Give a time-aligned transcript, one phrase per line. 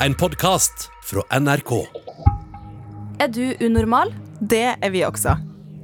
[0.00, 1.86] En podkast fra NRK.
[3.18, 4.12] Er du unormal?
[4.40, 5.32] Det er vi også.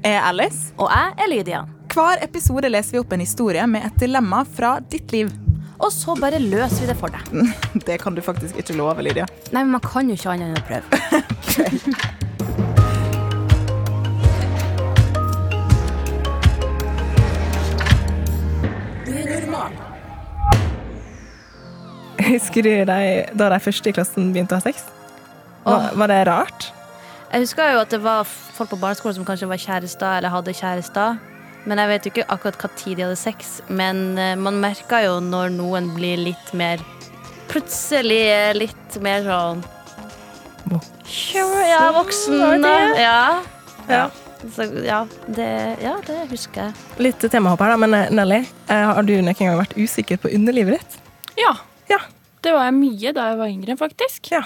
[0.04, 0.74] Jeg er Alice.
[0.76, 1.62] Og jeg er Lydia.
[1.94, 5.32] Hver episode leser vi opp en historie med et dilemma fra ditt liv.
[5.80, 7.54] Og så bare løser vi det for deg.
[7.88, 9.24] Det kan du faktisk ikke love, Lydia.
[9.50, 12.12] Nei, men man kan jo ikke annet enn å prøve.
[22.32, 23.00] Husker du de,
[23.36, 24.86] da de første i klassen begynte å ha sex?
[25.66, 26.70] Var, var det rart?
[27.32, 30.54] Jeg husker jo at det var folk på barneskolen som kanskje var kjærester eller hadde
[30.56, 31.20] kjærester.
[31.68, 33.52] Men jeg vet jo ikke akkurat hva tid de hadde sex.
[33.70, 36.82] Men eh, man merker jo når noen blir litt mer
[37.52, 38.22] Plutselig
[38.56, 39.58] litt mer sånn
[41.36, 42.64] Ja, voksen.
[42.96, 43.42] Ja.
[43.90, 44.06] Ja.
[44.54, 45.48] Så, ja, det,
[45.82, 46.86] ja, det husker jeg.
[47.08, 48.40] Litt temahopp her, da, men eh, Nelly,
[48.72, 50.96] eh, har du noen gang vært usikker på underlivet ditt?
[51.38, 51.52] Ja.
[52.42, 54.32] Det var jeg mye da jeg var yngre, faktisk.
[54.34, 54.42] Ja.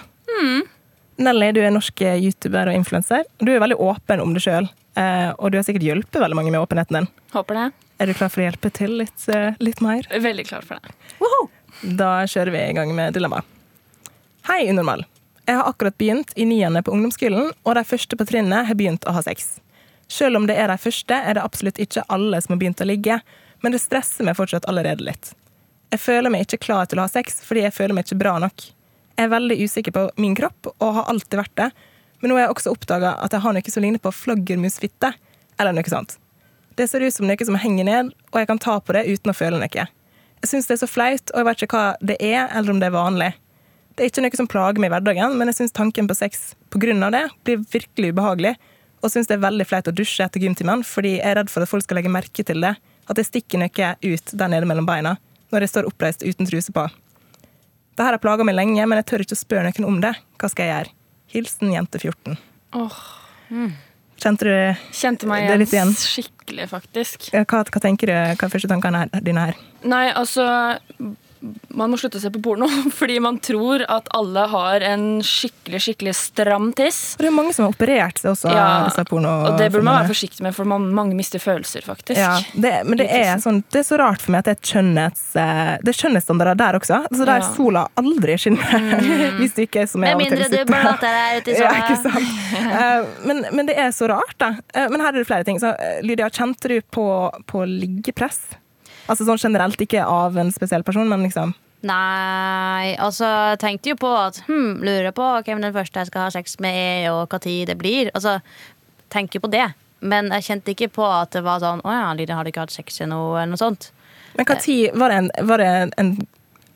[1.16, 3.25] Nelly, du er norsk eh, YouTuber og influenser.
[3.41, 4.69] Du er veldig åpen om det sjøl,
[5.41, 7.08] og du har sikkert hjulpet veldig mange med åpenheten din.
[7.33, 7.67] Håper det.
[7.98, 10.05] Er du klar for å hjelpe til litt, eh, litt mer?
[10.12, 10.92] Veldig klar for det.
[11.97, 13.44] Da kjører vi i gang med dilemmaet.
[14.48, 15.05] Hei, unormal.
[15.47, 19.05] Jeg har akkurat begynt i niende på ungdomsskolen, og de første på trinnet har begynt
[19.06, 19.61] å ha sex.
[20.08, 22.89] Selv om det er de første, er det absolutt ikke alle som har begynt å
[22.89, 23.20] ligge,
[23.62, 25.33] men det stresser meg fortsatt allerede litt.
[25.95, 28.37] Jeg føler meg ikke klar til å ha sex fordi jeg føler meg ikke bra
[28.42, 28.65] nok.
[29.17, 31.70] Jeg er veldig usikker på min kropp, og har alltid vært det,
[32.20, 35.12] men nå har jeg også oppdaga at jeg har noe som ligner på flaggermusfitte,
[35.57, 36.19] eller noe sånt.
[36.77, 39.33] Det ser ut som noe som henger ned, og jeg kan ta på det uten
[39.33, 39.87] å føle noe.
[40.42, 42.83] Jeg syns det er så flaut, og jeg vet ikke hva det er, eller om
[42.83, 43.31] det er vanlig.
[43.97, 46.51] Det er ikke noe som plager meg i hverdagen, men jeg syns tanken på sex
[46.69, 48.57] på grunn av det blir virkelig ubehagelig,
[49.01, 51.64] og syns det er veldig flaut å dusje etter gymtimen, fordi jeg er redd for
[51.64, 52.75] at folk skal legge merke til det,
[53.07, 55.17] at jeg stikker noe ut der nede mellom beina
[55.52, 56.86] når jeg står oppreist uten truse på.
[57.97, 60.12] Dette har plaga meg lenge, men jeg tør ikke å spørre noen om det.
[60.41, 60.94] Hva skal jeg gjøre?
[61.36, 62.36] Hilsen jente 14.
[62.77, 62.98] Åh,
[64.17, 64.52] Kjente du
[64.97, 65.91] kjente meg Det litt igjen.
[65.92, 67.29] skikkelig, faktisk.
[67.33, 69.58] hva, hva tenker du, hva er første tankene dine her?
[69.84, 70.46] Nei, altså
[71.77, 72.67] Man må slutte å se på porno,
[72.98, 77.01] fordi man tror at alle har en skikkelig, skikkelig stram tiss.
[77.19, 79.85] Og det er mange som har operert seg også, Ja, disse porno Og det burde
[79.86, 82.19] man være forsiktig med, for man, mange mister følelser, faktisk.
[82.20, 85.07] Ja, det, men det er, sånn, det er så rart for meg at det er
[85.07, 87.02] et eh, det er kjønnhetsstandarder der også.
[87.11, 87.48] Altså der Ja.
[87.57, 88.91] sola aldri skinner.
[89.41, 91.73] Hvis du ikke er som jeg Med mindre du blater deg ut i sola.
[91.73, 92.36] Ja, ikke sant?
[92.67, 94.55] Eh, men, men det er så rart, da.
[94.75, 95.61] Eh, Men her er det flere ting.
[95.61, 95.75] Så,
[96.07, 97.07] Lydia, kjente du på,
[97.51, 98.41] på liggepress?
[99.06, 101.55] Altså sånn generelt, ikke av en spesiell person, men liksom
[101.86, 106.24] Nei, altså jeg tenkte jo på at hm, lurer på hvem den første jeg skal
[106.24, 108.08] ha sex med er, og hva tid det blir.
[108.16, 108.39] Altså,
[109.12, 109.68] tenker på det.
[110.00, 112.74] Men jeg kjente ikke på at det var sånn Å ja, Lydia hadde ikke hatt
[112.74, 113.90] sex ennå, eller noe sånt.
[114.36, 115.70] Men hva tid Var det en, var det
[116.02, 116.11] en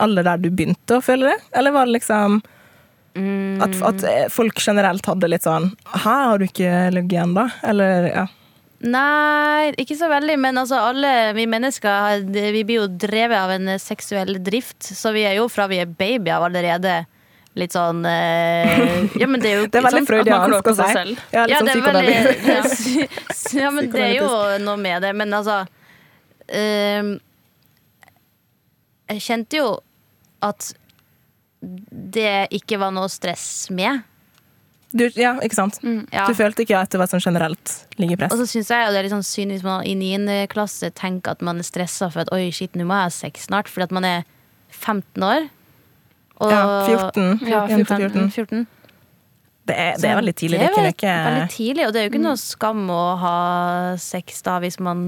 [0.00, 1.36] alder der du begynte å føle det?
[1.58, 2.40] Eller var det liksom
[3.60, 7.48] at, at eh, folk generelt hadde litt sånn Hæ, har du ikke ligget ennå?
[7.66, 8.26] Eller ja.
[8.80, 13.74] Nei, ikke så veldig, men altså alle vi mennesker Vi blir jo drevet av en
[13.80, 17.02] seksuell drift, så vi er jo fra vi er babyer allerede
[17.58, 21.16] litt sånn eh, Ja, men det er jo Det er veldig freudiansk å si.
[21.34, 23.20] Ja, litt Ja, sånn psykoanalytisk.
[23.60, 24.30] Ja, men det er jo
[24.62, 25.10] noe med det.
[25.19, 25.56] Men altså
[26.46, 27.16] ehm,
[29.10, 29.72] Jeg kjente jo
[30.46, 30.70] at
[31.60, 34.06] det ikke var noe stress med.
[34.90, 35.78] Du, ja, ikke sant?
[36.10, 36.24] Ja.
[36.26, 38.32] Du følte ikke at det var sånn generelt liggepress?
[38.34, 40.40] Og så syns jeg og det er litt sånn synd hvis man i 9.
[40.50, 43.46] klasse tenker at man er stressa for at oi, shit, nå må jeg ha sex
[43.46, 44.26] snart, fordi at man er
[44.74, 45.46] 15 år.
[46.40, 47.46] Og, ja, 14.
[47.46, 47.86] Ja, 14.
[47.86, 48.30] 14.
[48.34, 48.66] 14.
[49.70, 50.58] Det, er, det er veldig tidlig.
[50.58, 53.02] Det er er veldig, ikke veldig tidlig, og det er jo ikke noe skam å
[53.20, 53.36] ha
[54.02, 55.04] sex da hvis man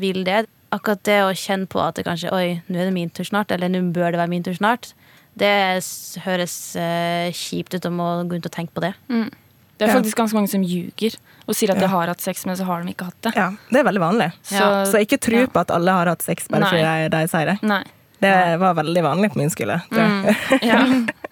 [0.00, 0.46] vil det.
[0.72, 3.50] Akkurat det å kjenne på at det kanskje Oi, nå er det min tur snart,
[3.52, 4.94] eller nå bør det være min tur snart.
[5.38, 5.52] Det
[6.24, 8.94] høres uh, kjipt ut om å gå rundt og tenke på det.
[9.08, 11.14] Det er faktisk ganske mange som ljuger
[11.48, 13.32] og sier at de har hatt sex, men så har de ikke hatt det.
[13.38, 14.28] ja, det er veldig vanlig.
[14.46, 16.70] Så, Så ikke tro på at alle har hatt sex bare Nei.
[16.70, 17.56] fordi de, de sier det.
[17.66, 17.82] Nei.
[18.20, 19.80] Det var veldig vanlig på min skole.
[19.90, 20.26] Mm.
[20.60, 20.82] Ja.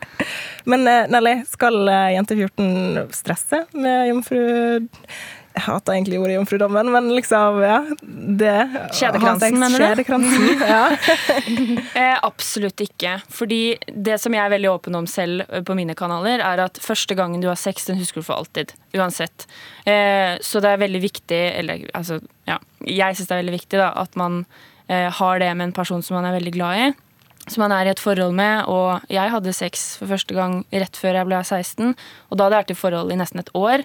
[0.70, 4.40] Men eh, Nelly, skal eh, jente 14 stresse med jomfru...
[5.58, 7.78] Jeg hater egentlig ordet jomfrudommen, men liksom, ja.
[8.38, 8.54] Det,
[8.94, 9.86] Kjedekransen, mener du?
[9.88, 10.84] Kjedekransen, ja.
[11.98, 13.16] Eh, absolutt ikke.
[13.34, 16.78] Fordi det som jeg er veldig åpen om selv eh, på mine kanaler, er at
[16.82, 18.76] første gangen du har sex, den husker du for alltid.
[18.94, 19.48] Uansett.
[19.82, 22.60] Eh, så det er veldig viktig, eller altså, ja.
[22.86, 24.44] Jeg syns det er veldig viktig da, at man
[24.86, 26.90] eh, har det med en person som man er veldig glad i.
[27.48, 28.68] Som man er i et forhold med.
[28.70, 31.96] Og jeg hadde sex for første gang rett før jeg ble 16,
[32.30, 33.82] og da hadde jeg vært i forhold i nesten et år.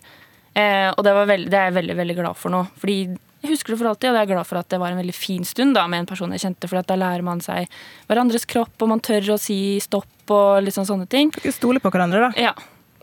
[0.54, 2.64] Eh, og det, var veld, det er jeg veldig veldig glad for nå.
[2.82, 2.98] Fordi
[3.44, 5.16] jeg husker det for alltid, og jeg er glad for at det var en veldig
[5.18, 7.68] fin stund da, med en person jeg kjente, for da lærer man seg
[8.08, 11.34] hverandres kropp, og man tør å si stopp og sånn sånne ting.
[11.36, 12.48] Dere stoler på hverandre, da.
[12.50, 12.54] Ja.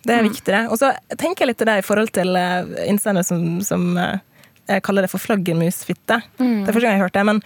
[0.00, 0.62] Det er viktig, det.
[0.73, 4.23] Og så tenker jeg litt til det i forhold til uh, innsender som, som eh,
[4.70, 6.23] jeg kaller det for flaggermusfitte.
[6.38, 6.62] Mm.
[6.62, 7.25] Det er første gang jeg har hørt det.
[7.29, 7.43] Men,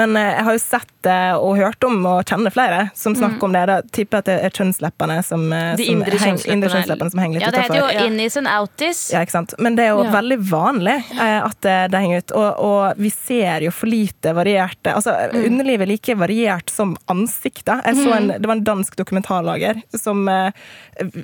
[0.00, 3.44] men eh, jeg har jo sett det og hørt om og kjenner flere som snakker
[3.48, 3.62] om det.
[3.70, 5.76] Da tipper at det er kjønnsleppene som, eh, Mm.
[5.76, 7.10] De som, indre kjønnsleppene.
[7.10, 9.00] som henger litt Ja, det heter jo innis and outis.
[9.12, 9.54] Ja, ikke sant?
[9.58, 10.10] Men det er jo Ja.
[10.10, 12.32] veldig vanlig eh, at det, det henger ut.
[12.32, 15.44] Og, og vi ser jo for lite varierte Altså, Mm.
[15.46, 17.84] underlivet er like variert som ansiktet.
[17.84, 20.50] Jeg så en, det var en dansk dokumentarlager som eh,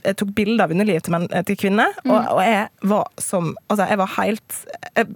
[0.04, 2.10] jeg tok bilde av underlivet til, til kvinner, Mm.
[2.12, 4.56] og, og jeg var som Altså, jeg var helt
[4.96, 5.06] jeg,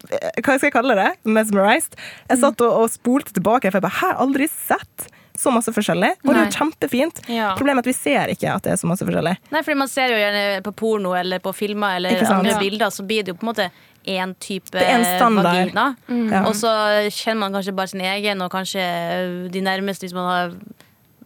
[0.45, 1.11] Hva skal jeg kalle det?
[1.25, 1.95] Mesmerized.
[2.31, 6.13] Jeg satt og, og spolte tilbake, for jeg bare Hæ, aldri sett så masse forskjellig.
[6.25, 7.19] Og det er jo kjempefint.
[7.29, 7.49] Ja.
[7.59, 9.33] Problemet er at vi ser ikke at det er så masse forskjellig.
[9.53, 12.59] Nei, fordi man ser jo gjerne på porno eller på filmer eller andre Ja.
[12.63, 13.67] bilder, så blir det jo på en måte
[14.07, 15.45] én type Det er en standard.
[15.49, 15.97] vagina.
[16.31, 16.45] Ja.
[16.47, 16.71] Og så
[17.11, 20.55] kjenner man kanskje bare sin egen, og kanskje de nærmeste hvis man har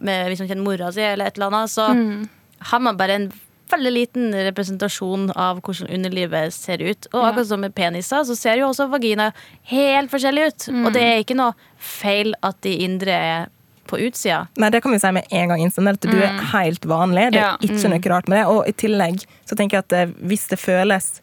[0.00, 1.88] med, Hvis man kjenner mora si eller et eller annet, så
[2.70, 3.32] har man bare en
[3.72, 7.08] veldig liten representasjon av hvordan underlivet ser ut.
[7.12, 9.30] Og akkurat som med peniser, så ser jo også vagina
[9.72, 10.68] helt forskjellig ut.
[10.86, 13.48] Og det er ikke noe feil at de indre er
[13.88, 14.42] på utsida.
[14.60, 17.30] Nei, det kan vi si med en gang, Insen, at du er helt vanlig.
[17.32, 17.56] Det er Ja.
[17.64, 18.46] ikke noe rart med det.
[18.46, 21.20] Og i tillegg så tenker jeg at eh, hvis det føles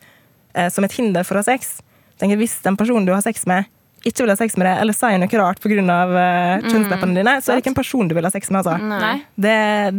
[0.56, 1.82] eh, som et hinder for å ha sex,
[2.18, 3.66] tenker jeg hvis den personen du har sex med,
[4.06, 5.76] ikke vil ha sex med deg, eller sier noe rart pga.
[5.82, 8.62] Uh, kjønnsleppene dine, så er det ikke en person du vil ha sex med.
[8.62, 9.14] Altså.
[9.42, 9.56] Det,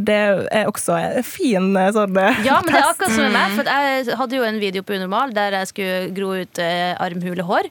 [0.07, 0.21] det
[0.61, 3.57] er også en fin eh, sånn eh, Ja, men det er akkurat som med meg.
[3.59, 7.71] For jeg hadde jo en video på Unormal der jeg skulle gro ut uh, armhulehår.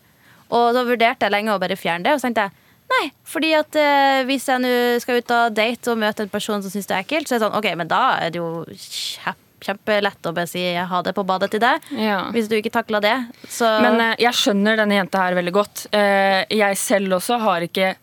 [0.55, 2.15] Og da vurderte jeg lenge å bare fjerne det.
[2.15, 2.61] Og så tenkte jeg
[2.91, 6.61] nei, fordi at eh, hvis jeg nå skal ut og date og møte en person
[6.61, 8.51] som syns det er ekkelt, så er det sånn OK, men da er det jo
[8.75, 11.88] kjempe, kjempelett å bare si ha det på badet til deg.
[11.97, 12.19] Ja.
[12.35, 13.15] Hvis du ikke takla det.
[13.50, 15.88] Så Men eh, jeg skjønner denne jenta her veldig godt.
[15.95, 17.95] Eh, jeg selv også har ikke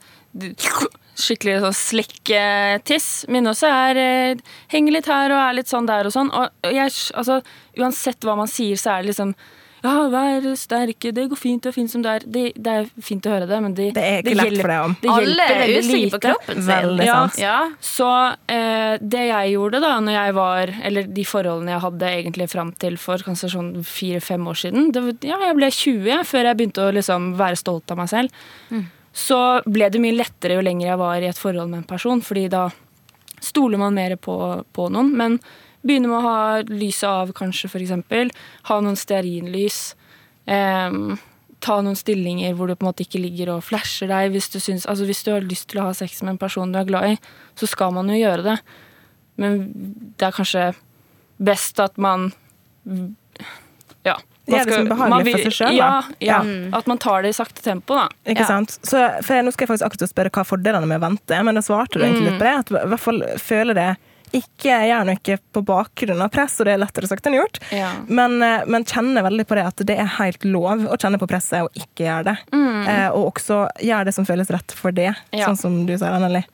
[1.23, 3.09] skikkelig sånn slikketiss.
[3.33, 6.33] Mine også er eh, henger litt her og er litt sånn der og sånn.
[6.33, 7.41] Og jeg, altså,
[7.79, 9.35] uansett hva man sier, så er det liksom
[9.83, 12.25] ja, vær sterke, det går fint, det er fint som det er.
[12.27, 14.85] Det, det er fint å høre det, men det, Det er ikke lett for deg
[14.87, 14.97] om.
[15.03, 16.21] Det alle er usikre på lite.
[16.29, 16.69] kroppen sin.
[16.71, 17.17] Veldig Ja.
[17.27, 17.39] sant.
[17.43, 17.57] Ja.
[17.83, 18.11] Så
[18.55, 22.71] eh, det jeg gjorde da når jeg var Eller de forholdene jeg hadde egentlig fram
[22.79, 26.87] til for kanskje sånn fire-fem år siden det, Ja, jeg ble 20 før jeg begynte
[26.87, 28.31] å liksom være stolt av meg selv.
[29.13, 29.39] Så
[29.69, 32.47] ble det mye lettere jo lenger jeg var i et forhold med en person, fordi
[32.49, 32.69] da
[33.43, 34.37] stoler man mer på,
[34.73, 35.11] på noen.
[35.19, 35.41] Men
[35.85, 38.31] begynner med å ha lyset av, kanskje, eksempel.
[38.69, 39.95] Ha noen stearinlys.
[40.47, 41.19] Um,
[41.63, 44.33] ta noen stillinger hvor du på en måte ikke ligger og flasher deg.
[44.35, 46.73] Hvis du, syns, altså hvis du har lyst til å ha sex med en person
[46.73, 47.19] du er glad i,
[47.59, 48.57] så skal man jo gjøre det.
[49.39, 49.61] Men
[50.19, 50.75] det er kanskje
[51.43, 52.33] best at man
[54.05, 54.17] Ja.
[54.49, 56.15] man Gjør det skal- behagelig man vil- for seg selv, Ja, da.
[56.21, 56.75] ja, Mm.
[56.75, 58.09] At man tar det i sakte tempo, da.
[58.27, 58.47] Ikke Ja.
[58.47, 58.79] sant?
[58.83, 61.61] Så, for Nå skal jeg faktisk akkurat spørre hva fordelene med å vente, men da
[61.61, 62.59] svarte du egentlig litt på det.
[62.59, 63.97] At i hvert fall føler det
[64.33, 67.61] ikke gjør noe på bakgrunn av press, og det er lettere sagt enn gjort.
[67.75, 67.91] Ja.
[68.09, 71.29] Men, eh, men kjenner veldig på det at det er helt lov å kjenne på
[71.31, 72.37] presset og ikke gjøre det.
[72.53, 75.47] Eh, og også gjøre det som føles rett for det, Ja.
[75.47, 76.45] sånn som du sier, Anneli.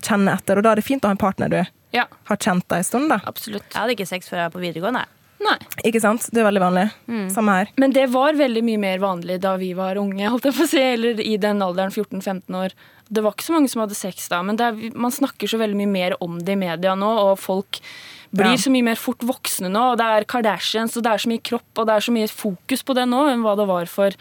[0.00, 0.58] Kjenne etter.
[0.58, 1.60] Og da er det fint å ha en partner du
[1.92, 3.20] ja, har kjent deg en stund, da.
[3.26, 3.66] absolutt.
[3.72, 5.04] Jeg hadde ikke sex før jeg var på videregående.
[5.40, 5.56] Nei.
[5.88, 6.26] Ikke sant?
[6.30, 6.82] Det er veldig vanlig.
[7.32, 7.68] Samme her.
[7.80, 10.68] Men det var veldig mye mer vanlig da vi var unge, holdt jeg på å
[10.68, 12.74] si, eller i den alderen 14-15 år.
[13.12, 15.76] Det var ikke så mange som hadde sex da, men er, man snakker så veldig
[15.80, 17.80] mye mer om det i media nå, og folk
[18.30, 18.60] blir Ja.
[18.62, 21.42] så mye mer fort voksne nå, og det er Kardashians, og det er så mye
[21.42, 24.14] kropp, og det er så mye fokus på det nå enn hva det var for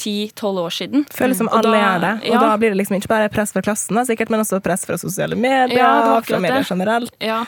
[0.00, 1.04] 10-12 år siden.
[1.12, 2.12] Føles som alle da- gjør det.
[2.30, 2.40] Og ja.
[2.40, 4.96] da blir det liksom ikke bare press fra klassen, da, sikkert, men også press fra
[4.96, 7.12] sosiale medier, Ja, fra medier generelt.
[7.20, 7.42] Ja.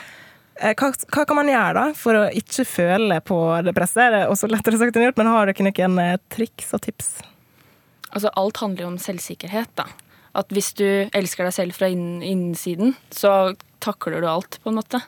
[0.61, 4.11] Eh, Hva, hva kan man gjøre da for å ikke føle på det presset?
[4.13, 7.15] Det er også lettere sagt enn gjort, men har dere noen eh, triks og tips?
[8.13, 9.87] Altså, alt handler jo om selvsikkerhet, da.
[10.33, 15.01] At hvis du elsker deg selv fra innsiden, så takler du alt, på en måte.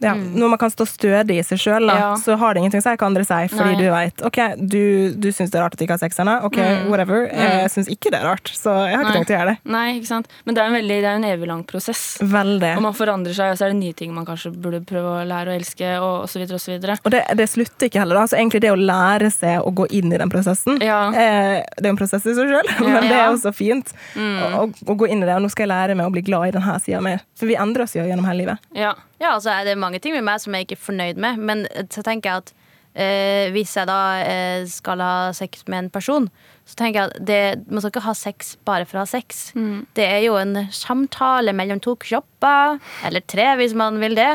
[0.00, 2.14] Ja, Når man kan stå stødig i seg sjøl, Ja.
[2.20, 3.80] så har det ingenting å si hva andre sier, fordi Nei.
[3.80, 4.38] du vet OK,
[4.68, 6.34] du, du syns det er rart at du ikke har sex ennå.
[6.44, 6.58] OK,
[6.90, 7.26] whatever.
[7.32, 9.12] Jeg syns ikke det er rart, så jeg har ikke Mm.
[9.12, 9.16] Nei.
[9.16, 9.58] tenkt å gjøre det.
[9.72, 10.28] Nei, ikke sant?
[10.44, 12.18] Men det er en veldig, det er en evig lang prosess.
[12.20, 12.76] Veldig.
[12.76, 15.26] Og man forandrer seg, og så er det nye ting man kanskje burde prøve å
[15.26, 16.98] lære å elske, og og så videre og.
[17.06, 18.14] Og det, det slutter ikke heller.
[18.20, 21.08] da, så egentlig det å lære seg å gå inn i den prosessen Ja.
[21.10, 23.34] eh, Det er en prosess i seg sjøl, men det er Mm.
[23.38, 25.34] også fint å, å gå inn i det.
[25.36, 27.16] Og nå skal jeg lære meg å bli glad i denne sida mi.
[27.36, 28.58] For vi endrer oss jo gjennom hele livet.
[28.74, 28.94] Ja.
[29.18, 31.66] Ja, altså er det mange ting med meg som jeg ikke er fornøyd med, men
[31.94, 32.54] så tenker jeg at
[32.96, 36.28] eh, hvis jeg da eh, skal ha sex med en person,
[36.66, 37.40] så tenker jeg at det,
[37.70, 39.50] man skal ikke ha sex bare for å ha sex.
[39.96, 44.30] Det er jo en samtale mellom to kropper, eller tre hvis man vil det.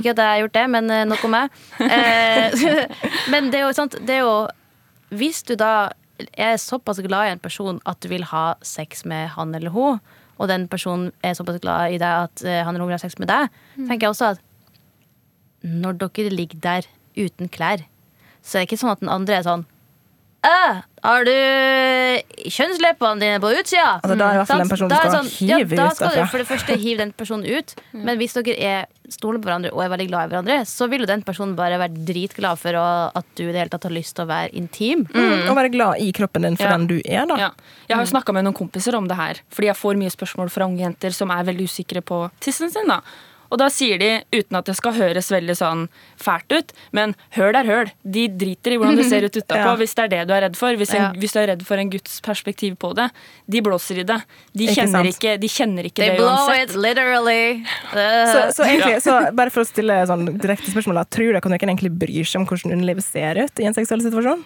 [0.00, 1.62] Ikke at jeg har gjort det, men eh, nok om meg.
[1.86, 2.66] Eh,
[3.32, 4.36] men det er jo sant, det er jo
[5.10, 5.90] Hvis du da
[6.38, 9.98] er såpass glad i en person at du vil ha sex med han eller hun,
[10.40, 13.02] og den personen er såpass glad i deg at eh, han eller hun vil ha
[13.02, 13.48] sex med deg,
[13.80, 14.44] tenker jeg også at
[15.62, 16.88] når dere ligger der
[17.18, 17.84] uten klær,
[18.42, 19.66] så er det ikke sånn at den andre er sånn
[20.40, 21.34] «Æ, har du
[22.48, 23.98] kjønnsleppene dine på utsida?
[23.98, 25.98] Altså, da er i hvert fall den personen Da skal sånn, hive ja, Da ut
[25.98, 27.74] skal du for det første hive den personen ut.
[28.06, 31.04] Men hvis dere er stoler på hverandre og er veldig glad i hverandre, så vil
[31.04, 32.86] jo den personen bare være dritglad for å,
[33.20, 35.02] at du i det hele tatt har lyst til å være intim.
[35.12, 35.48] Mm.
[35.50, 36.76] Og være glad i kroppen din for Ja.
[36.78, 37.36] den du er, da.
[37.36, 37.50] Ja.
[37.90, 40.52] Jeg har jo snakka med noen kompiser om det her, fordi jeg får mye spørsmål
[40.54, 42.88] fra unge jenter som er veldig usikre på tissen sin.
[42.88, 43.02] da.
[43.50, 45.88] Og da sier de, uten at det skal høres veldig sånn
[46.22, 47.90] fælt ut, men høl er høl.
[48.04, 49.76] De driter i hvordan det ser ut utapå, Ja.
[49.80, 50.74] hvis det er det du er redd for.
[50.78, 51.10] Hvis, en, Ja.
[51.18, 53.08] hvis du er redd for en guds perspektiv på det.
[53.50, 54.20] De blåser i det.
[54.54, 55.16] De Ikke kjenner sant?
[55.18, 57.64] ikke, de kjenner ikke They det blow it literally.
[57.90, 61.42] Så, Uh, så, egentlig, så bare for å stille sånn direkte spørsmål, da, tror dere
[61.42, 64.44] at noen egentlig bryr seg om hvordan underlivet ser ut i en seksuell situasjon?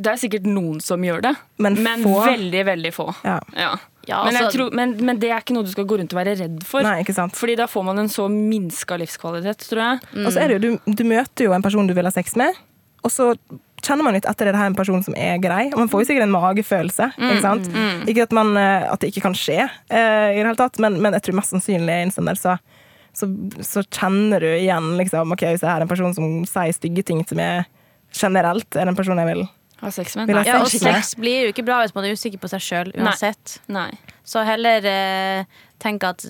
[0.00, 2.24] Det er sikkert noen som gjør det, Men men, få.
[2.24, 3.08] veldig, veldig få.
[3.26, 3.38] Ja.
[3.54, 3.74] Ja.
[4.08, 6.20] Ja, men, altså- tror, men, men det er ikke noe du skal gå rundt og
[6.22, 6.82] være redd for.
[6.86, 7.36] Nei, ikke sant.
[7.36, 10.24] Fordi da får man en så minska livskvalitet, tror jeg.
[10.24, 12.36] Og så er det jo, du, du møter jo en person du vil ha sex
[12.40, 12.56] med,
[13.04, 13.32] og så
[13.80, 15.70] kjenner man litt etter er det her en person som er grei.
[15.72, 17.06] Og man får jo sikkert en magefølelse.
[17.16, 17.68] Ikke sant?
[18.10, 20.98] Ikke at, man, eh, at det ikke kan skje, eh, i det hele tatt, men,
[21.00, 22.58] men jeg tror mest sannsynlig i en sånn der så,
[23.16, 23.28] så,
[23.64, 27.24] så kjenner du igjen liksom, ok, hvis jeg er en person som sier stygge ting
[27.24, 27.64] til meg
[28.12, 29.46] generelt, er det en person jeg vil
[29.80, 30.28] Ha sex med?
[30.30, 30.44] en.
[30.44, 33.58] Ja, og sex blir jo ikke bra hvis man er usikker på seg sjøl uansett.
[33.72, 33.88] Nei.
[34.26, 35.44] Så heller eh,
[35.80, 36.24] tenk at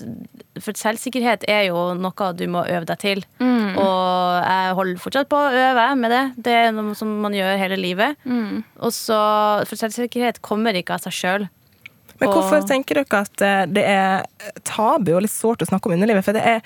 [0.63, 3.23] For selvsikkerhet er jo noe du må øve deg til.
[3.43, 3.77] Mm.
[3.77, 6.23] Og jeg holder fortsatt på å øve med det.
[6.47, 8.15] Det er noe som man gjør hele livet.
[8.25, 8.61] Mm.
[8.79, 9.19] Og så
[9.67, 11.49] For selvsikkerhet kommer ikke av seg sjøl.
[12.21, 14.25] Men Og- hvorfor tenker dere at eh, det er
[14.63, 16.23] tabu og litt sårt å snakke om underlivet?
[16.23, 16.61] For det er,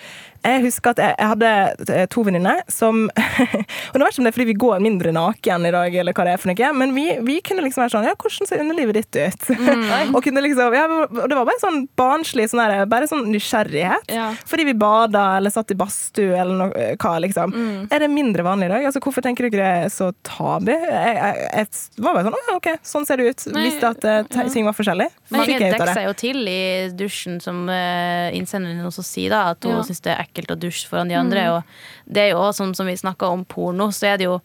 [0.46, 1.52] jeg husker at jeg, jeg hadde
[1.96, 3.06] eh, to venninner som
[3.92, 6.16] Og det var ikke om det er fordi vi går mindre naken i dag, eller
[6.16, 8.62] hva det er for noe, men vi, vi kunne liksom være sånn Ja, hvordan ser
[8.64, 9.48] underlivet ditt ut?
[10.16, 14.12] og kunne liksom ja, Det var bare sånn barnslig sånn der, bare sånn nysgjerrighet.
[14.14, 14.28] Ja.
[14.48, 17.54] Fordi vi bada eller satt i badstue eller noe, hva, liksom.
[17.94, 18.88] Er det mindre vanlig i dag?
[18.90, 20.72] Altså, hvorfor tenker dere det er så tabu?
[20.74, 23.46] Jeg, jeg, jeg var bare sånn Å, OK, sånn ser det ut.
[23.56, 25.08] Nei, Visste at eh, ting var forskjellig.
[25.34, 26.60] Men jeg dekker seg jo til i
[26.96, 29.84] dusjen, som uh, innsenderen også sier, da, at hun Ja.
[29.88, 31.46] syns det er ekkelt å dusje foran de andre.
[31.56, 31.63] Og
[32.12, 34.42] det er jo også, som, som vi snakka om porno, så er det jo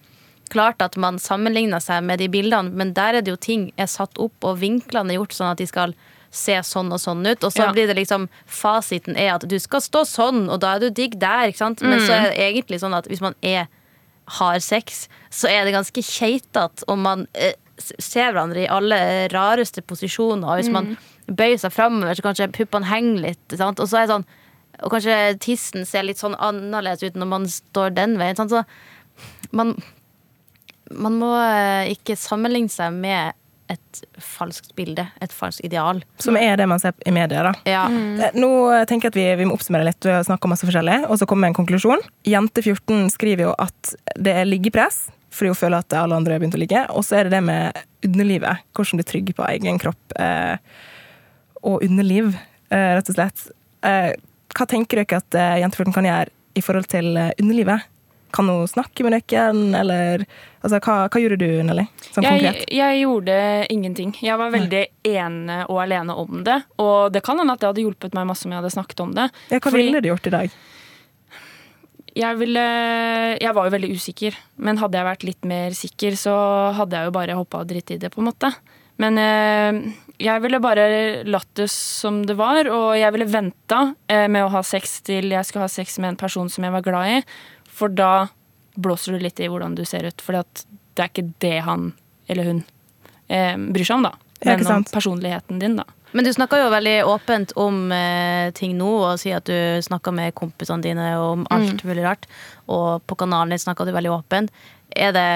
[0.50, 3.87] klart at man sammenligner seg med de bildene, men der er det jo ting er
[3.87, 5.94] satt opp, og vinklene er gjort sånn at de skal
[6.30, 7.42] se sånn og sånn ut.
[7.44, 7.73] Og så Ja.
[7.73, 11.18] blir det liksom Fasiten er at du skal stå sånn, og da er du digg
[11.18, 11.82] der, ikke sant.
[11.82, 13.66] Men så er det egentlig sånn at hvis man er
[14.38, 17.54] har sex, så er det ganske keitete om man eh,
[17.99, 20.47] ser hverandre i alle rareste posisjoner.
[20.47, 23.56] Og hvis man bøyer seg framover, så kanskje puppene henger litt.
[23.59, 23.80] Sant?
[23.80, 24.26] Og så er det sånn
[24.82, 28.38] og kanskje tissen ser litt sånn annerledes ut når man står den veien.
[28.38, 28.64] Sånn, Så
[29.56, 29.75] man,
[30.90, 33.37] man må eh, ikke sammenligne seg med
[33.70, 36.00] et falskt bilde, et falskt ideal.
[36.22, 37.52] Som er det man ser i media, da.
[37.68, 37.84] Ja.
[37.87, 38.18] Mm.
[38.34, 38.50] Nå
[38.90, 41.28] tenker jeg at vi, vi må oppsummere litt og snakke om masse forskjellig, og så
[41.30, 42.02] komme med en konklusjon.
[42.26, 46.42] Jente 14 skriver jo at det er liggepress, fordi hun føler at alle andre har
[46.42, 46.82] begynt å ligge.
[46.96, 50.56] Og så er det det med underlivet, hvordan bli trygg på egen kropp eh,
[51.62, 52.32] og underliv,
[52.72, 53.46] eh, rett og slett.
[53.87, 54.12] Eh,
[54.57, 57.87] hva tenker dere at eh, jente 14 kan gjøre i forhold til eh, underlivet?
[58.30, 60.23] Kan hun snakke med noen, eller
[60.62, 61.83] altså, hva, hva gjorde du, Nelly?
[62.12, 63.37] Sånn Jeg, jeg gjorde
[63.75, 64.12] ingenting.
[64.23, 66.61] Jeg var veldig ene og alene om det.
[66.78, 69.16] Og det kan hende at det hadde hjulpet meg masse om jeg hadde snakket om
[69.19, 69.26] det.
[69.50, 70.54] Ja, hva fordi- ville du gjort i dag?
[72.11, 72.62] Jeg, ville,
[73.38, 76.35] jeg var jo veldig usikker, men hadde jeg vært litt mer sikker, så
[76.75, 78.50] hadde jeg jo bare hoppa og dritt i det, på en måte.
[79.00, 79.78] Men eh,
[80.20, 80.88] jeg ville bare
[81.28, 85.32] latt det som det var, og jeg ville venta eh, med å ha sex til
[85.32, 87.22] jeg skulle ha sex med en person som jeg var glad i,
[87.70, 88.28] for da
[88.80, 90.20] blåser du litt i hvordan du ser ut.
[90.22, 91.92] For det er ikke det han
[92.30, 92.60] eller hun
[93.28, 94.14] eh, bryr seg om, da.
[94.44, 95.84] Men om personligheten din, da.
[96.12, 100.14] Men du snakker jo veldig åpent om eh, ting nå, og sier at du snakker
[100.14, 102.26] med kompisene dine om alt mulig rart.
[102.66, 104.54] Og på kanalen din snakker du veldig åpent.
[104.90, 105.28] Er det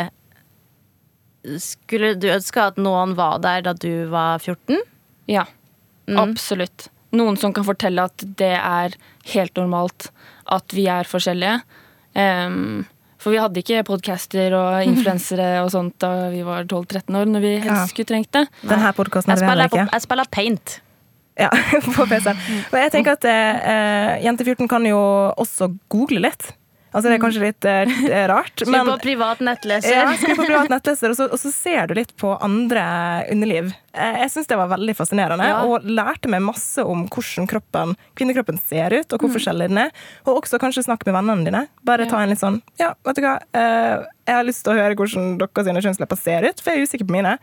[1.61, 4.81] Skulle du ønske at noen var der da du var 14?
[5.31, 5.45] Ja.
[6.09, 6.19] Mm.
[6.21, 6.89] Absolutt.
[7.15, 8.97] Noen som kan fortelle at det er
[9.35, 10.09] helt normalt
[10.53, 11.61] at vi er forskjellige.
[12.15, 12.85] Um,
[13.23, 17.45] for vi hadde ikke podcaster og influensere og sånt da vi var 12-13 år, når
[17.45, 17.87] vi helst Ja.
[17.93, 18.47] skulle trengt det.
[18.65, 19.87] Denne podkasten hadde vi heller ikke.
[19.93, 20.81] jeg spiller paint.
[21.41, 21.49] Ja,
[21.97, 22.39] på PC-en.
[22.71, 24.99] Og jeg tenker at eh, Jente 14 kan jo
[25.35, 26.53] også google litt.
[26.95, 29.91] Altså Det er kanskje litt eh, rart, Skru men på privat nettleser.
[29.97, 32.85] ja, skru på privat nettleser, og så, og så ser du litt på andre
[33.35, 33.73] underliv.
[33.93, 35.57] Eh, Jeg syns det var veldig fascinerende, Ja.
[35.67, 39.91] og lærte meg masse om hvordan kroppen, kvinnekroppen ser ut, og hvor forskjellig den er.
[40.27, 41.65] Og også kanskje snakke med vennene dine.
[41.85, 44.79] Bare ta en litt sånn Ja, vet du hva, eh, jeg har lyst til å
[44.79, 47.39] høre hvordan deres kjønnslepper ser ut, for jeg er usikker på mine.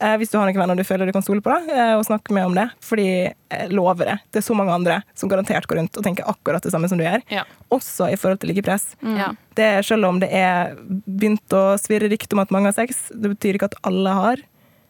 [0.00, 2.04] Eh, hvis du har noen venner du føler du kan stole på, da, eh, og
[2.04, 2.68] snakke med om det.
[2.82, 6.24] Fordi jeg lover det, det er så mange andre som garantert går rundt og tenker
[6.26, 7.22] akkurat det samme som du gjør.
[7.30, 7.44] Ja.
[7.70, 8.96] Også i forhold til liggepress.
[9.02, 9.32] Ja.
[9.54, 10.74] Det er, selv om det er
[11.06, 14.42] begynt å svirre rykte om at mange har sex, det betyr ikke at alle har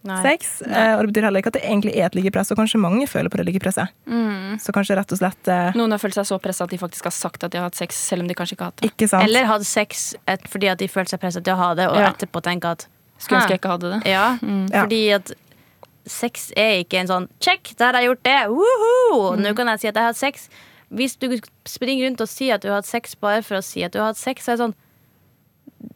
[0.04, 0.18] Nei.
[0.23, 0.62] sex.
[0.62, 3.06] eh, Og det betyr heller ikke at det egentlig er et liggepress, og kanskje mange
[3.08, 3.88] føler på det liggepresset.
[4.61, 7.04] Så kanskje rett og slett eh, Noen har følt seg så pressa at de faktisk
[7.08, 8.90] har sagt at de har hatt sex, selv om de kanskje ikke har hatt det.
[8.92, 9.25] ikke sant.
[9.25, 11.96] Eller hadde sex et, fordi at de følte seg presset til å ha det, og
[11.96, 12.11] Ja.
[12.12, 12.87] etterpå tenke at
[13.18, 14.00] Skulle ønske jeg ikke hadde det.
[14.11, 14.68] Ja, mm.
[14.75, 15.35] fordi at
[16.06, 18.38] sex er ikke en sånn Check, der har jeg gjort det!
[18.52, 19.35] Woohoo!
[19.40, 20.49] Nå kan jeg si at jeg har hatt sex.
[20.94, 21.28] Hvis du
[21.68, 24.02] springer rundt og sier at du har hatt sex bare for å si at du
[24.02, 24.80] har hatt sex, så er det sånn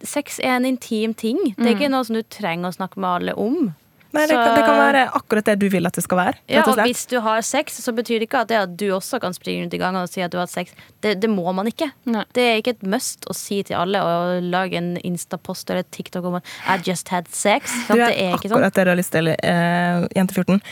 [0.04, 1.38] Sex er en intim ting.
[1.56, 3.70] Det er ikke noe som du trenger å snakke med alle om.
[4.12, 6.38] Nei, det, så- kan, det kan være akkurat det du vil at det skal være.
[6.48, 9.20] Ja, og hvis du har sex, så betyr det ikke at, det at du også
[9.20, 10.72] kan springe rundt i gangen og si at du har hatt sex.
[11.04, 11.90] Det, det må man ikke.
[12.08, 12.24] Nei.
[12.32, 16.24] Det er ikke et must å si til alle og lage en Insta-post eller TikTok
[16.24, 17.74] om at I just had sex.
[17.90, 18.56] Du er Det er ikke sånn.
[18.62, 20.62] akkurat det du har lyst til, eh, jente 14.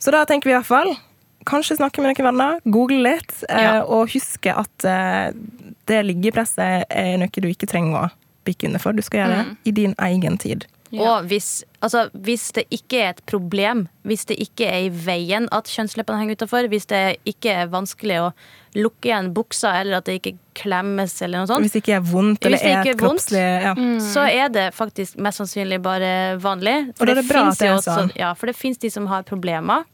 [0.00, 0.96] Så da tenker vi iallfall
[1.46, 3.82] kanskje snakke med noen venner, google litt, eh, Ja.
[3.84, 5.30] og huske at eh,
[5.86, 8.10] det liggepresset er noe du ikke trenger å
[8.44, 8.92] bikke under for.
[8.92, 10.66] Du skal gjøre det i din egen tid.
[10.98, 15.46] Og hvis, altså, hvis det ikke er et problem, hvis det ikke er i veien
[15.54, 18.30] at kjønnsleppene henger utafor, hvis det ikke er vanskelig å
[18.74, 22.04] lukke igjen buksa, eller at det ikke klemmes, eller noe sånt, Hvis det ikke er
[22.06, 23.02] vondt, eller er et er vondt.
[23.02, 23.74] kroppslig ja.
[24.02, 26.76] så er det faktisk mest sannsynlig bare vanlig.
[26.98, 28.10] Og det, er det bra at det er sånn.
[28.18, 29.86] Ja, for det fins de som har problemer,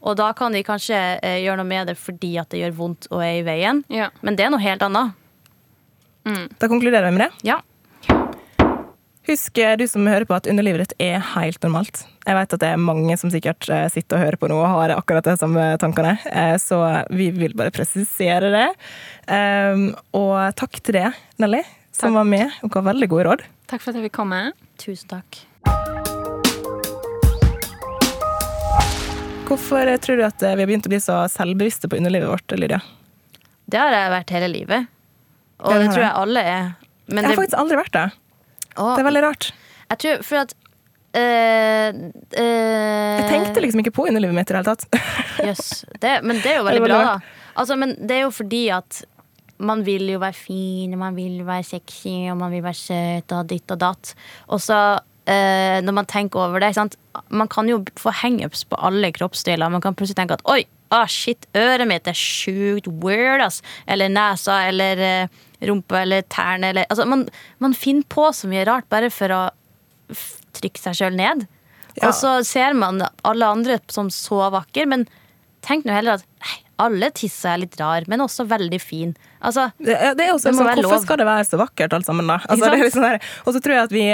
[0.00, 3.08] og da kan de kanskje eh, gjøre noe med det fordi at det gjør vondt
[3.12, 3.82] og er i veien.
[3.92, 4.12] Ja.
[4.20, 5.16] Men det er noe helt annet.
[6.58, 7.30] Da konkluderer vi med det.
[7.48, 7.60] Ja.
[9.28, 12.06] Husk, eh, du som hører på, at underlivet ditt er helt normalt.
[12.24, 14.68] Jeg vet at det er mange som sikkert eh, sitter og hører på nå og
[14.72, 16.78] har akkurat de samme tankene, eh, så
[17.12, 18.68] vi vil bare presisere det.
[19.28, 19.82] Um,
[20.16, 21.60] Og takk til deg, Nelly,
[21.92, 23.42] som var med og ga veldig gode råd.
[23.68, 24.38] Takk for at jeg fikk komme.
[24.80, 25.42] Tusen takk.
[29.50, 32.80] Hvorfor tror du at vi har begynt å bli så selvbevisste på underlivet vårt, Lydia?
[33.68, 34.88] Det har jeg vært hele livet.
[35.60, 36.72] Og Det det tror jeg alle er.
[37.12, 38.06] Men Jeg har det, faktisk aldri vært det.
[38.78, 39.50] Å, Det er veldig rart.
[39.88, 40.54] Jeg tror for at
[41.16, 41.90] eh,
[42.38, 44.88] eh, Jeg tenkte liksom ikke på underlivet mitt i det hele tatt.
[45.48, 45.68] Jøss.
[45.84, 46.24] yes.
[46.24, 47.46] men det er jo veldig var bra, da.
[47.58, 49.02] Altså, men det er jo fordi at
[49.58, 53.34] man vil jo være fin, og man vil være sexy, og man vil være søt,
[53.34, 54.12] og ditt og datt.
[54.54, 56.94] Og så, eh, når man tenker over det sant?
[57.28, 59.68] Man kan jo få hangups på alle kroppsdeler.
[59.68, 60.62] Man kan plutselig tenke at oi,
[60.94, 63.60] ah, shit, øret mitt er sjukt weird, ass.
[63.88, 65.28] Eller nesa, eller
[65.64, 67.26] rumpa, eller tærne, eller Altså, man,
[67.58, 69.42] man finner på så mye rart bare for å
[70.58, 71.46] trykke seg sjøl ned.
[71.98, 72.08] Ja.
[72.08, 75.06] Og så ser man alle andre som så vakre, men
[75.66, 79.16] tenk nå heller at nei, alle tisser er litt rar, men også veldig fin.
[79.40, 81.02] Altså, Det, det er jo sånn, Hvorfor lov.
[81.02, 82.38] skal det være så vakkert, alt sammen, da?
[82.48, 82.70] Altså,
[83.00, 83.20] der.
[83.46, 84.04] Og så tror jeg at vi,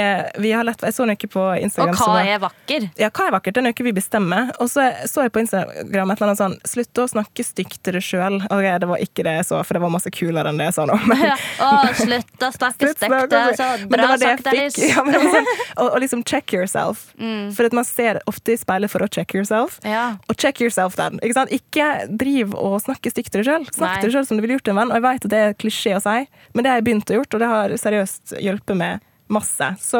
[0.45, 2.91] vi har lett Jeg så noe på Instagram Og hva var- er vakker?
[3.01, 3.55] Ja, hva er vakkert?
[3.55, 4.51] Det er noe vi bestemmer.
[4.61, 7.93] Og så så jeg på Instagram et eller annet sånn Slutt å snakke stygt til
[7.97, 8.37] deg sjøl.
[8.51, 10.75] Ok, det var ikke det jeg så, for det var masse kulere enn det jeg
[10.75, 10.99] sa nå.
[11.07, 11.37] Men, Ja.
[11.65, 13.01] Å, slutt å snakke stygt.
[13.01, 14.81] så det bra sagt, Alice.
[14.89, 15.47] Ja, sånn,
[15.81, 17.07] og, og liksom check yourself.
[17.19, 17.53] Mm.
[17.57, 19.79] For at man ser ofte i speilet for å check yourself.
[19.85, 20.17] Ja.
[20.29, 21.19] Og check yourself then.
[21.23, 21.51] Ikke, sant?
[21.55, 23.67] ikke driv og snakke stygt til deg sjøl.
[23.75, 24.93] Snakk til deg sjøl som du ville gjort til en venn.
[24.93, 26.21] Og jeg vet at det er klisjé å si,
[26.55, 29.67] men det har jeg begynt å gjøre, og det har seriøst hjulpet meg masse.
[29.81, 29.99] Så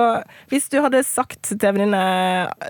[0.51, 2.03] hvis du hadde sagt til venninne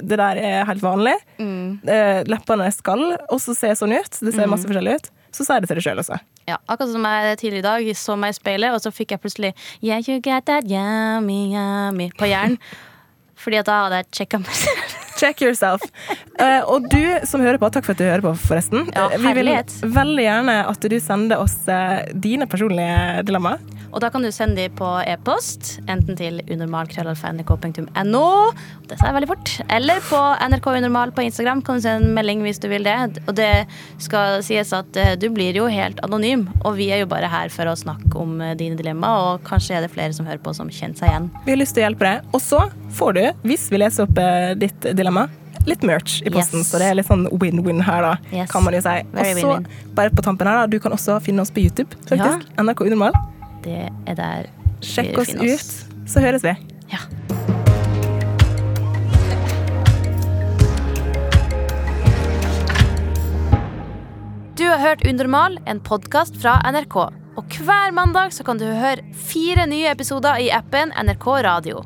[0.07, 1.81] det der er helt vanlig, Mm.
[1.89, 5.67] eh, leppene skal også se sånn ut, det ser masse forskjellig ut, så si det
[5.67, 6.21] til deg sjøl også.
[6.47, 9.21] Ja, akkurat som jeg tidligere i dag så meg i speilet, og så fikk jeg
[9.25, 9.53] plutselig
[9.83, 12.59] Yeah, you got that yummy, yummy på hjernen.
[13.43, 15.01] Fordi at da hadde jeg sjekka meg selv.
[15.25, 15.81] Check yourself.
[16.37, 18.85] Uh, og du som hører på, takk for at du hører på, forresten.
[18.93, 19.49] Ja, Eh, Vi vil
[19.95, 23.63] veldig gjerne at du sender oss uh, dine personlige dilemmaer.
[23.95, 28.23] Og da kan du sende dem på e-post, enten til unormal.nrk.no,
[28.91, 30.19] det sa jeg veldig fort, eller på
[30.51, 32.97] NRK Unormal på Instagram kan du sende en melding hvis du vil det.
[33.29, 33.53] Og det
[34.03, 37.71] skal sies at du blir jo helt anonym, og vi er jo bare her for
[37.71, 40.99] å snakke om dine dilemmaer, og kanskje er det flere som hører på som kjenner
[40.99, 41.31] seg igjen.
[41.47, 42.17] Vi har lyst til å hjelpe deg.
[42.35, 42.65] Og så
[42.99, 44.19] får du, hvis vi leser opp
[44.59, 45.14] ditt dilemma,
[45.67, 46.61] litt merch i posten.
[46.61, 46.71] Yes.
[46.71, 48.51] Så det er litt sånn win-win her, da, Yes.
[48.53, 48.97] kan man jo si.
[49.15, 49.55] Og så,
[49.97, 52.47] bare på tampen her, da, du kan også finne oss på YouTube, faktisk.
[52.61, 53.17] NRK Unormal.
[53.65, 54.51] Det er der
[54.85, 56.53] Sjekk vi oss finner ut, så høres vi.
[56.93, 57.01] Ja.
[64.57, 66.97] Du har hørt Unormal, en podkast fra NRK.
[67.37, 71.83] Og hver mandag så kan du høre fire nye episoder i appen NRK Radio.